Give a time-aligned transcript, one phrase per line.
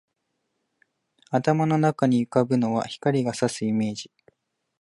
[1.29, 4.09] 頭の中に浮ぶのは、光が射すイメージ